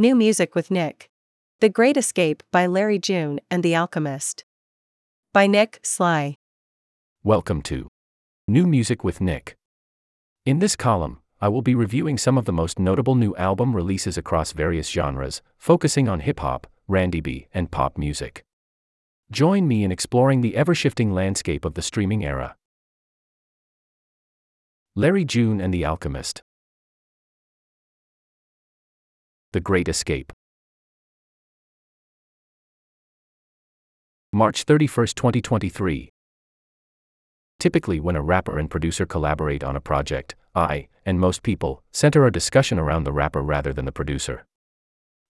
New 0.00 0.14
music 0.14 0.54
with 0.54 0.70
Nick. 0.70 1.10
The 1.58 1.68
Great 1.68 1.96
Escape 1.96 2.44
by 2.52 2.68
Larry 2.68 3.00
June 3.00 3.40
and 3.50 3.64
the 3.64 3.74
Alchemist. 3.74 4.44
By 5.32 5.48
Nick 5.48 5.80
Sly. 5.82 6.36
Welcome 7.24 7.62
to 7.62 7.88
New 8.46 8.68
Music 8.68 9.02
with 9.02 9.20
Nick. 9.20 9.56
In 10.46 10.60
this 10.60 10.76
column, 10.76 11.18
I 11.40 11.48
will 11.48 11.62
be 11.62 11.74
reviewing 11.74 12.16
some 12.16 12.38
of 12.38 12.44
the 12.44 12.52
most 12.52 12.78
notable 12.78 13.16
new 13.16 13.34
album 13.34 13.74
releases 13.74 14.16
across 14.16 14.52
various 14.52 14.88
genres, 14.88 15.42
focusing 15.56 16.08
on 16.08 16.20
hip 16.20 16.38
hop, 16.38 16.68
R&B, 16.88 17.48
and 17.52 17.72
pop 17.72 17.98
music. 17.98 18.44
Join 19.32 19.66
me 19.66 19.82
in 19.82 19.90
exploring 19.90 20.42
the 20.42 20.54
ever 20.54 20.76
shifting 20.76 21.12
landscape 21.12 21.64
of 21.64 21.74
the 21.74 21.82
streaming 21.82 22.24
era. 22.24 22.54
Larry 24.94 25.24
June 25.24 25.60
and 25.60 25.74
the 25.74 25.84
Alchemist. 25.84 26.44
The 29.54 29.60
Great 29.60 29.88
Escape. 29.88 30.30
March 34.30 34.64
31, 34.64 35.06
2023. 35.16 36.12
Typically, 37.58 37.98
when 37.98 38.14
a 38.14 38.20
rapper 38.20 38.58
and 38.58 38.68
producer 38.68 39.06
collaborate 39.06 39.64
on 39.64 39.74
a 39.74 39.80
project, 39.80 40.34
I, 40.54 40.88
and 41.06 41.18
most 41.18 41.42
people, 41.42 41.82
center 41.92 42.26
a 42.26 42.30
discussion 42.30 42.78
around 42.78 43.04
the 43.04 43.12
rapper 43.12 43.40
rather 43.40 43.72
than 43.72 43.86
the 43.86 43.90
producer. 43.90 44.44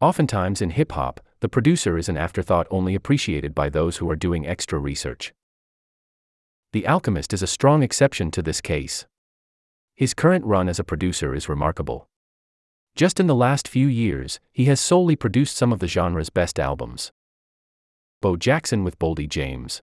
Oftentimes 0.00 0.62
in 0.62 0.70
hip 0.70 0.92
hop, 0.92 1.18
the 1.40 1.48
producer 1.48 1.98
is 1.98 2.08
an 2.08 2.16
afterthought 2.16 2.68
only 2.70 2.94
appreciated 2.94 3.52
by 3.52 3.68
those 3.68 3.96
who 3.96 4.08
are 4.08 4.14
doing 4.14 4.46
extra 4.46 4.78
research. 4.78 5.34
The 6.72 6.86
Alchemist 6.86 7.32
is 7.32 7.42
a 7.42 7.48
strong 7.48 7.82
exception 7.82 8.30
to 8.30 8.42
this 8.42 8.60
case. 8.60 9.06
His 9.96 10.14
current 10.14 10.44
run 10.44 10.68
as 10.68 10.78
a 10.78 10.84
producer 10.84 11.34
is 11.34 11.48
remarkable. 11.48 12.08
Just 12.96 13.18
in 13.18 13.26
the 13.26 13.34
last 13.34 13.66
few 13.66 13.88
years, 13.88 14.38
he 14.52 14.66
has 14.66 14.80
solely 14.80 15.16
produced 15.16 15.56
some 15.56 15.72
of 15.72 15.80
the 15.80 15.88
genre's 15.88 16.30
best 16.30 16.60
albums. 16.60 17.10
Bo 18.22 18.36
Jackson 18.36 18.84
with 18.84 19.00
Boldy 19.00 19.28
James. 19.28 19.80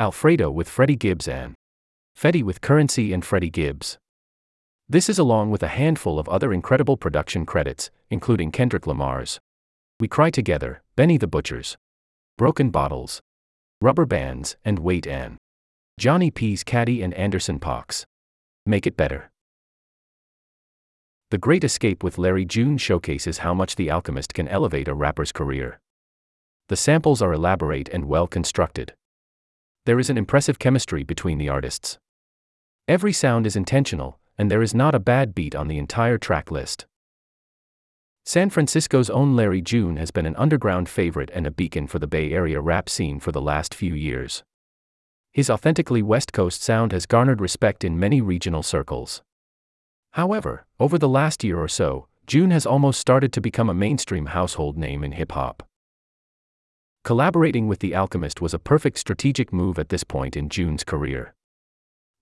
Alfredo 0.00 0.50
with 0.50 0.68
Freddie 0.68 0.96
Gibbs 0.96 1.28
and 1.28 1.54
Fetti 2.18 2.42
with 2.42 2.60
Currency 2.60 3.12
and 3.12 3.24
Freddie 3.24 3.50
Gibbs. 3.50 3.98
This 4.88 5.08
is 5.08 5.18
along 5.18 5.52
with 5.52 5.62
a 5.62 5.68
handful 5.68 6.18
of 6.18 6.28
other 6.28 6.52
incredible 6.52 6.96
production 6.96 7.46
credits, 7.46 7.90
including 8.10 8.50
Kendrick 8.50 8.86
Lamar's 8.86 9.38
We 10.00 10.08
Cry 10.08 10.30
Together, 10.30 10.82
Benny 10.96 11.18
the 11.18 11.28
Butcher's, 11.28 11.76
Broken 12.36 12.70
Bottles, 12.70 13.20
Rubber 13.80 14.06
Bands, 14.06 14.56
and 14.64 14.80
Wait 14.80 15.06
and 15.06 15.36
Johnny 16.00 16.32
P's 16.32 16.64
Caddy 16.64 17.00
and 17.00 17.14
Anderson 17.14 17.60
.Paak's 17.60 18.04
Make 18.66 18.88
It 18.88 18.96
Better. 18.96 19.29
The 21.30 21.38
Great 21.38 21.62
Escape 21.62 22.02
with 22.02 22.18
Larry 22.18 22.44
June 22.44 22.76
showcases 22.76 23.38
how 23.38 23.54
much 23.54 23.76
The 23.76 23.88
Alchemist 23.88 24.34
can 24.34 24.48
elevate 24.48 24.88
a 24.88 24.94
rapper's 24.94 25.30
career. 25.30 25.78
The 26.66 26.74
samples 26.74 27.22
are 27.22 27.32
elaborate 27.32 27.88
and 27.90 28.06
well 28.06 28.26
constructed. 28.26 28.94
There 29.86 30.00
is 30.00 30.10
an 30.10 30.18
impressive 30.18 30.58
chemistry 30.58 31.04
between 31.04 31.38
the 31.38 31.48
artists. 31.48 32.00
Every 32.88 33.12
sound 33.12 33.46
is 33.46 33.54
intentional, 33.54 34.18
and 34.36 34.50
there 34.50 34.60
is 34.60 34.74
not 34.74 34.92
a 34.92 34.98
bad 34.98 35.32
beat 35.32 35.54
on 35.54 35.68
the 35.68 35.78
entire 35.78 36.18
track 36.18 36.50
list. 36.50 36.86
San 38.24 38.50
Francisco's 38.50 39.08
own 39.08 39.36
Larry 39.36 39.62
June 39.62 39.98
has 39.98 40.10
been 40.10 40.26
an 40.26 40.34
underground 40.34 40.88
favorite 40.88 41.30
and 41.32 41.46
a 41.46 41.52
beacon 41.52 41.86
for 41.86 42.00
the 42.00 42.08
Bay 42.08 42.32
Area 42.32 42.60
rap 42.60 42.88
scene 42.88 43.20
for 43.20 43.30
the 43.30 43.40
last 43.40 43.72
few 43.72 43.94
years. 43.94 44.42
His 45.32 45.48
authentically 45.48 46.02
West 46.02 46.32
Coast 46.32 46.60
sound 46.60 46.90
has 46.90 47.06
garnered 47.06 47.40
respect 47.40 47.84
in 47.84 48.00
many 48.00 48.20
regional 48.20 48.64
circles. 48.64 49.22
However, 50.12 50.66
over 50.78 50.98
the 50.98 51.08
last 51.08 51.44
year 51.44 51.58
or 51.58 51.68
so, 51.68 52.06
June 52.26 52.50
has 52.50 52.66
almost 52.66 53.00
started 53.00 53.32
to 53.32 53.40
become 53.40 53.68
a 53.68 53.74
mainstream 53.74 54.26
household 54.26 54.76
name 54.76 55.04
in 55.04 55.12
hip 55.12 55.32
hop. 55.32 55.62
Collaborating 57.02 57.66
with 57.66 57.78
The 57.78 57.94
Alchemist 57.94 58.40
was 58.40 58.52
a 58.52 58.58
perfect 58.58 58.98
strategic 58.98 59.52
move 59.52 59.78
at 59.78 59.88
this 59.88 60.04
point 60.04 60.36
in 60.36 60.48
June's 60.48 60.84
career. 60.84 61.34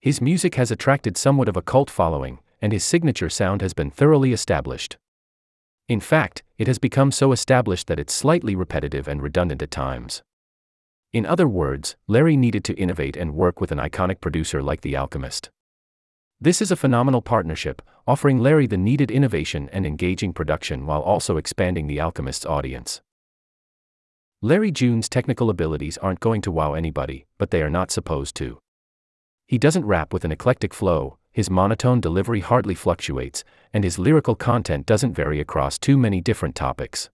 His 0.01 0.21
music 0.21 0.55
has 0.55 0.71
attracted 0.71 1.17
somewhat 1.17 1.49
of 1.49 1.57
a 1.57 1.63
cult 1.63 1.91
following, 1.91 2.39
and 2.63 2.73
his 2.73 2.85
signature 2.85 3.29
sound 3.29 3.61
has 3.61 3.75
been 3.75 3.91
thoroughly 3.91 4.33
established. 4.33 4.97
In 5.89 6.01
fact, 6.01 6.43
it 6.59 6.67
has 6.67 6.79
become 6.79 7.11
so 7.11 7.33
established 7.33 7.87
that 7.89 7.99
it's 7.99 8.15
slightly 8.15 8.55
repetitive 8.55 9.09
and 9.09 9.23
redundant 9.23 9.63
at 9.63 9.71
times. 9.71 10.23
In 11.13 11.25
other 11.25 11.49
words, 11.49 11.97
Larry 12.07 12.37
needed 12.37 12.65
to 12.65 12.75
innovate 12.75 13.17
and 13.17 13.35
work 13.35 13.61
with 13.61 13.73
an 13.73 13.79
iconic 13.79 14.21
producer 14.21 14.63
like 14.63 14.83
The 14.83 14.97
Alchemist. 14.97 15.51
This 16.41 16.63
is 16.63 16.71
a 16.71 16.77
phenomenal 16.77 17.21
partnership, 17.21 17.83
offering 18.07 18.39
Larry 18.39 18.69
the 18.69 18.77
needed 18.77 19.11
innovation 19.11 19.69
and 19.73 19.85
engaging 19.85 20.33
production 20.33 20.87
while 20.87 21.01
also 21.01 21.37
expanding 21.37 21.89
The 21.89 21.99
Alchemist's 21.99 22.47
audience. 22.47 23.01
Larry 24.41 24.71
June's 24.71 25.09
technical 25.09 25.51
abilities 25.51 25.99
aren't 25.99 26.21
going 26.21 26.41
to 26.43 26.53
wow 26.53 26.75
anybody, 26.75 27.27
but 27.39 27.51
they 27.51 27.61
are 27.61 27.69
not 27.69 27.91
supposed 27.91 28.37
to. 28.37 28.61
He 29.49 29.59
doesn't 29.59 29.85
rap 29.85 30.13
with 30.13 30.25
an 30.25 30.31
eclectic 30.31 30.73
flow, 30.73 31.19
his 31.33 31.51
monotone 31.51 32.01
delivery 32.01 32.39
hardly 32.39 32.77
fluctuates, 32.77 33.43
and 33.75 33.83
his 33.83 33.99
lyrical 33.99 34.37
content 34.37 34.87
doesn't 34.87 35.15
vary 35.15 35.41
across 35.41 35.77
too 35.77 35.99
many 35.99 36.21
different 36.21 36.55
topics. 36.55 37.11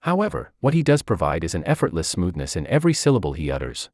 However, 0.00 0.54
what 0.60 0.72
he 0.72 0.82
does 0.82 1.02
provide 1.02 1.44
is 1.44 1.54
an 1.54 1.66
effortless 1.66 2.08
smoothness 2.08 2.56
in 2.56 2.66
every 2.68 2.94
syllable 2.94 3.34
he 3.34 3.50
utters. 3.50 3.90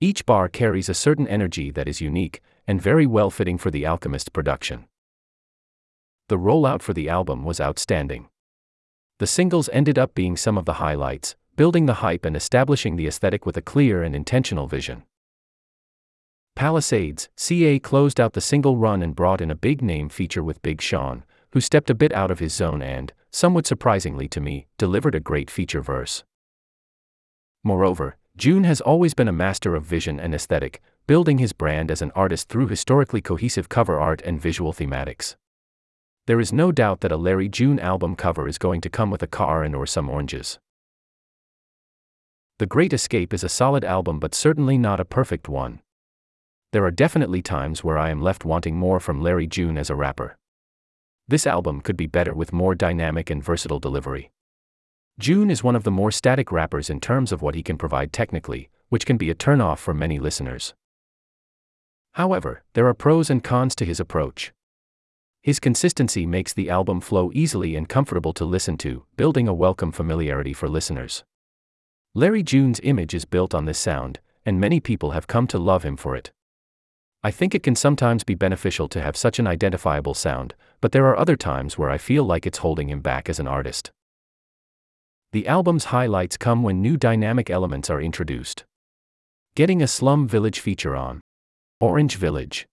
Each 0.00 0.26
bar 0.26 0.48
carries 0.48 0.88
a 0.88 0.94
certain 0.94 1.28
energy 1.28 1.70
that 1.70 1.86
is 1.86 2.00
unique, 2.00 2.42
and 2.66 2.80
very 2.80 3.06
well 3.06 3.30
fitting 3.30 3.58
for 3.58 3.70
the 3.70 3.86
Alchemist 3.86 4.32
production. 4.32 4.86
The 6.28 6.38
rollout 6.38 6.82
for 6.82 6.92
the 6.92 7.08
album 7.08 7.44
was 7.44 7.60
outstanding. 7.60 8.28
The 9.18 9.26
singles 9.26 9.68
ended 9.72 9.98
up 9.98 10.14
being 10.14 10.36
some 10.36 10.56
of 10.56 10.64
the 10.64 10.74
highlights, 10.74 11.36
building 11.56 11.86
the 11.86 11.94
hype 11.94 12.24
and 12.24 12.36
establishing 12.36 12.96
the 12.96 13.06
aesthetic 13.06 13.44
with 13.44 13.56
a 13.56 13.62
clear 13.62 14.02
and 14.02 14.16
intentional 14.16 14.66
vision. 14.66 15.04
Palisades, 16.54 17.28
CA 17.36 17.78
closed 17.78 18.20
out 18.20 18.34
the 18.34 18.40
single 18.40 18.76
run 18.76 19.02
and 19.02 19.16
brought 19.16 19.40
in 19.40 19.50
a 19.50 19.54
big 19.54 19.82
name 19.82 20.08
feature 20.08 20.42
with 20.42 20.62
Big 20.62 20.80
Sean, 20.80 21.24
who 21.52 21.60
stepped 21.60 21.90
a 21.90 21.94
bit 21.94 22.12
out 22.12 22.30
of 22.30 22.38
his 22.38 22.52
zone 22.52 22.82
and, 22.82 23.12
somewhat 23.30 23.66
surprisingly 23.66 24.28
to 24.28 24.40
me, 24.40 24.66
delivered 24.78 25.14
a 25.14 25.20
great 25.20 25.50
feature 25.50 25.82
verse. 25.82 26.24
Moreover, 27.64 28.16
June 28.36 28.64
has 28.64 28.80
always 28.80 29.12
been 29.12 29.28
a 29.28 29.32
master 29.32 29.74
of 29.74 29.84
vision 29.84 30.18
and 30.18 30.34
aesthetic, 30.34 30.80
building 31.06 31.38
his 31.38 31.52
brand 31.52 31.90
as 31.90 32.00
an 32.00 32.10
artist 32.14 32.48
through 32.48 32.68
historically 32.68 33.20
cohesive 33.20 33.68
cover 33.68 34.00
art 34.00 34.22
and 34.22 34.40
visual 34.40 34.72
thematics. 34.72 35.36
There 36.26 36.40
is 36.40 36.52
no 36.52 36.72
doubt 36.72 37.00
that 37.00 37.12
a 37.12 37.16
Larry 37.16 37.48
June 37.48 37.78
album 37.78 38.16
cover 38.16 38.48
is 38.48 38.56
going 38.56 38.80
to 38.82 38.90
come 38.90 39.10
with 39.10 39.22
a 39.22 39.26
car 39.26 39.62
and 39.62 39.74
or 39.74 39.86
some 39.86 40.08
oranges. 40.08 40.58
The 42.58 42.66
Great 42.66 42.92
Escape 42.92 43.34
is 43.34 43.44
a 43.44 43.48
solid 43.48 43.84
album 43.84 44.18
but 44.18 44.34
certainly 44.34 44.78
not 44.78 45.00
a 45.00 45.04
perfect 45.04 45.48
one. 45.48 45.80
There 46.72 46.84
are 46.84 46.90
definitely 46.90 47.42
times 47.42 47.84
where 47.84 47.98
I 47.98 48.10
am 48.10 48.22
left 48.22 48.44
wanting 48.44 48.76
more 48.76 48.98
from 48.98 49.20
Larry 49.20 49.46
June 49.46 49.76
as 49.76 49.90
a 49.90 49.96
rapper. 49.96 50.38
This 51.28 51.46
album 51.46 51.80
could 51.80 51.96
be 51.96 52.06
better 52.06 52.32
with 52.34 52.52
more 52.52 52.74
dynamic 52.74 53.28
and 53.28 53.44
versatile 53.44 53.80
delivery. 53.80 54.30
June 55.22 55.52
is 55.52 55.62
one 55.62 55.76
of 55.76 55.84
the 55.84 55.90
more 55.92 56.10
static 56.10 56.50
rappers 56.50 56.90
in 56.90 56.98
terms 56.98 57.30
of 57.30 57.42
what 57.42 57.54
he 57.54 57.62
can 57.62 57.78
provide 57.78 58.12
technically, 58.12 58.68
which 58.88 59.06
can 59.06 59.16
be 59.16 59.30
a 59.30 59.36
turnoff 59.36 59.78
for 59.78 59.94
many 59.94 60.18
listeners. 60.18 60.74
However, 62.14 62.64
there 62.72 62.88
are 62.88 62.92
pros 62.92 63.30
and 63.30 63.44
cons 63.44 63.76
to 63.76 63.84
his 63.84 64.00
approach. 64.00 64.52
His 65.40 65.60
consistency 65.60 66.26
makes 66.26 66.52
the 66.52 66.68
album 66.68 67.00
flow 67.00 67.30
easily 67.34 67.76
and 67.76 67.88
comfortable 67.88 68.32
to 68.32 68.44
listen 68.44 68.76
to, 68.78 69.04
building 69.16 69.46
a 69.46 69.54
welcome 69.54 69.92
familiarity 69.92 70.52
for 70.52 70.68
listeners. 70.68 71.22
Larry 72.14 72.42
June's 72.42 72.80
image 72.82 73.14
is 73.14 73.24
built 73.24 73.54
on 73.54 73.64
this 73.64 73.78
sound, 73.78 74.18
and 74.44 74.58
many 74.58 74.80
people 74.80 75.12
have 75.12 75.28
come 75.28 75.46
to 75.46 75.56
love 75.56 75.84
him 75.84 75.96
for 75.96 76.16
it. 76.16 76.32
I 77.22 77.30
think 77.30 77.54
it 77.54 77.62
can 77.62 77.76
sometimes 77.76 78.24
be 78.24 78.34
beneficial 78.34 78.88
to 78.88 79.00
have 79.00 79.16
such 79.16 79.38
an 79.38 79.46
identifiable 79.46 80.14
sound, 80.14 80.56
but 80.80 80.90
there 80.90 81.06
are 81.06 81.16
other 81.16 81.36
times 81.36 81.78
where 81.78 81.90
I 81.90 81.98
feel 81.98 82.24
like 82.24 82.44
it's 82.44 82.58
holding 82.58 82.90
him 82.90 83.02
back 83.02 83.28
as 83.28 83.38
an 83.38 83.46
artist. 83.46 83.92
The 85.32 85.48
album's 85.48 85.86
highlights 85.86 86.36
come 86.36 86.62
when 86.62 86.82
new 86.82 86.98
dynamic 86.98 87.48
elements 87.48 87.88
are 87.88 88.02
introduced. 88.02 88.66
Getting 89.54 89.80
a 89.80 89.86
Slum 89.86 90.28
Village 90.28 90.60
feature 90.60 90.94
on 90.94 91.22
Orange 91.80 92.16
Village 92.16 92.66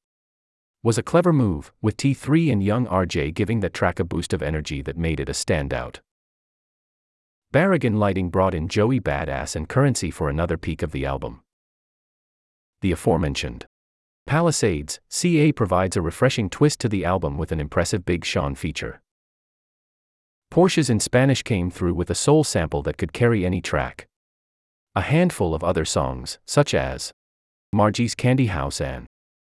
was 0.84 0.98
a 0.98 1.04
clever 1.04 1.32
move, 1.32 1.72
with 1.82 1.96
T3 1.96 2.52
and 2.52 2.62
Young 2.62 2.86
RJ 2.86 3.34
giving 3.34 3.62
that 3.62 3.74
track 3.74 3.98
a 3.98 4.04
boost 4.04 4.34
of 4.34 4.42
energy 4.42 4.82
that 4.82 4.98
made 4.98 5.22
it 5.22 5.30
a 5.30 5.34
standout. 5.34 6.00
Barragan 7.54 7.98
Lighting 7.98 8.30
brought 8.30 8.54
in 8.54 8.68
Joey 8.68 9.00
Badass 9.00 9.56
and 9.56 9.70
Currency 9.70 10.12
for 10.12 10.30
another 10.30 10.58
peak 10.58 10.82
of 10.82 10.92
the 10.92 11.06
album. 11.06 11.42
The 12.82 12.92
aforementioned 12.92 13.68
Palisades, 14.28 15.00
CA 15.08 15.54
provides 15.54 15.96
a 15.96 16.02
refreshing 16.02 16.50
twist 16.50 16.82
to 16.82 16.90
the 16.90 17.06
album 17.06 17.38
with 17.38 17.54
an 17.54 17.62
impressive 17.62 18.04
Big 18.04 18.26
Sean 18.26 18.54
feature. 18.54 19.02
Porsches 20.52 20.90
in 20.90 21.00
Spanish 21.00 21.44
came 21.44 21.70
through 21.70 21.94
with 21.94 22.10
a 22.10 22.16
soul 22.16 22.44
sample 22.44 22.82
that 22.82 22.98
could 22.98 23.14
carry 23.14 23.46
any 23.46 23.62
track. 23.62 24.08
A 24.96 25.02
handful 25.02 25.54
of 25.54 25.64
other 25.64 25.86
songs, 25.86 26.40
such 26.48 26.74
as 26.74 27.12
Margie's 27.72 28.16
Candy 28.16 28.48
House 28.48 28.82
and 28.82 29.06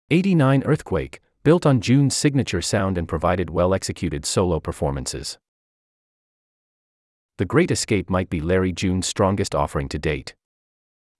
89 0.09 0.63
Earthquake, 0.65 1.21
built 1.43 1.65
on 1.65 1.79
June's 1.79 2.15
signature 2.15 2.61
sound 2.61 2.97
and 2.97 3.07
provided 3.07 3.49
well 3.49 3.73
executed 3.73 4.25
solo 4.25 4.59
performances. 4.59 5.39
The 7.37 7.45
Great 7.45 7.71
Escape 7.71 8.09
might 8.09 8.29
be 8.29 8.41
Larry 8.41 8.73
June's 8.73 9.07
strongest 9.07 9.55
offering 9.55 9.87
to 9.89 9.97
date. 9.97 10.35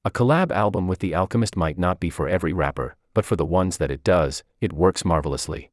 A 0.04 0.12
collab 0.12 0.52
album 0.52 0.90
with 0.90 1.00
The 1.00 1.16
Alchemist 1.16 1.56
might 1.56 1.80
not 1.80 2.02
be 2.02 2.10
for 2.10 2.28
every 2.28 2.52
rapper, 2.52 2.98
but 3.14 3.24
for 3.24 3.38
the 3.38 3.46
ones 3.46 3.78
that 3.78 3.90
it 3.90 4.04
does, 4.04 4.44
it 4.60 4.74
works 4.74 5.06
marvelously. 5.06 5.71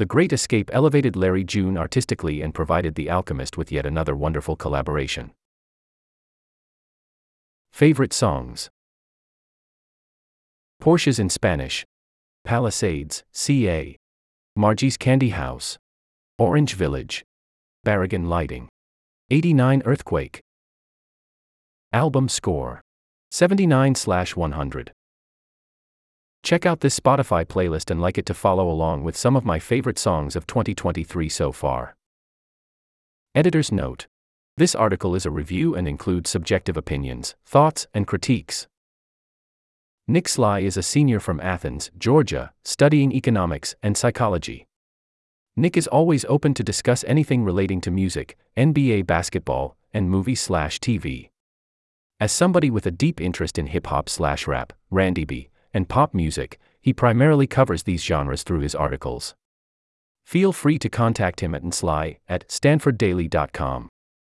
The 0.00 0.06
Great 0.06 0.32
Escape 0.32 0.70
elevated 0.72 1.14
Larry 1.14 1.44
June 1.44 1.76
artistically 1.76 2.40
and 2.40 2.54
provided 2.54 2.94
The 2.94 3.10
Alchemist 3.10 3.58
with 3.58 3.70
yet 3.70 3.84
another 3.84 4.16
wonderful 4.16 4.56
collaboration. 4.56 5.32
Favorite 7.70 8.14
songs. 8.14 8.70
Porsches 10.80 11.20
in 11.20 11.28
Spanish, 11.28 11.84
Palisades, 12.46 13.24
CA, 13.32 13.94
Margie's 14.56 14.96
Candy 14.96 15.28
House, 15.28 15.76
Orange 16.38 16.72
Village, 16.72 17.22
Barragan 17.86 18.26
Lighting, 18.26 18.70
89 19.30 19.82
Earthquake. 19.84 20.40
Album 21.92 22.30
score. 22.30 22.80
79 23.32 23.94
100. 24.34 24.92
Check 26.42 26.64
out 26.64 26.80
this 26.80 26.98
Spotify 26.98 27.44
playlist 27.44 27.90
and 27.90 28.00
like 28.00 28.16
it 28.16 28.26
to 28.26 28.34
follow 28.34 28.70
along 28.70 29.04
with 29.04 29.16
some 29.16 29.36
of 29.36 29.44
my 29.44 29.58
favorite 29.58 29.98
songs 29.98 30.34
of 30.34 30.46
2023 30.46 31.28
so 31.28 31.52
far. 31.52 31.96
Editor's 33.34 33.70
note 33.70 34.06
This 34.56 34.74
article 34.74 35.14
is 35.14 35.26
a 35.26 35.30
review 35.30 35.74
and 35.74 35.86
includes 35.86 36.30
subjective 36.30 36.76
opinions, 36.76 37.34
thoughts, 37.44 37.86
and 37.92 38.06
critiques. 38.06 38.66
Nick 40.08 40.28
Sly 40.28 40.60
is 40.60 40.76
a 40.76 40.82
senior 40.82 41.20
from 41.20 41.40
Athens, 41.40 41.90
Georgia, 41.98 42.52
studying 42.64 43.12
economics 43.12 43.76
and 43.82 43.96
psychology. 43.96 44.66
Nick 45.56 45.76
is 45.76 45.86
always 45.86 46.24
open 46.24 46.54
to 46.54 46.64
discuss 46.64 47.04
anything 47.04 47.44
relating 47.44 47.80
to 47.82 47.90
music, 47.90 48.36
NBA 48.56 49.06
basketball, 49.06 49.76
and 49.92 50.08
movie 50.08 50.34
slash 50.34 50.80
TV. 50.80 51.28
As 52.18 52.32
somebody 52.32 52.70
with 52.70 52.86
a 52.86 52.90
deep 52.90 53.20
interest 53.20 53.58
in 53.58 53.66
hip 53.66 53.86
hop 53.86 54.08
slash 54.08 54.46
rap, 54.46 54.72
R&B, 54.90 55.49
and 55.72 55.88
pop 55.88 56.14
music, 56.14 56.58
he 56.80 56.92
primarily 56.92 57.46
covers 57.46 57.82
these 57.82 58.02
genres 58.02 58.42
through 58.42 58.60
his 58.60 58.74
articles. 58.74 59.34
Feel 60.24 60.52
free 60.52 60.78
to 60.78 60.88
contact 60.88 61.40
him 61.40 61.54
at 61.54 61.62
nsly 61.62 62.18
at 62.28 62.46
stanforddaily.com. 62.48 63.88